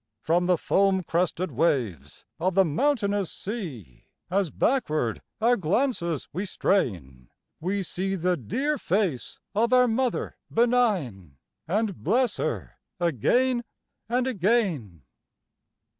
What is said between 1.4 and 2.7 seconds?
waves of the